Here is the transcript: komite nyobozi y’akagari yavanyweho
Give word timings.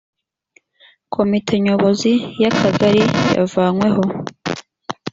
komite 1.13 1.53
nyobozi 1.65 2.11
y’akagari 2.41 3.03
yavanyweho 3.35 4.01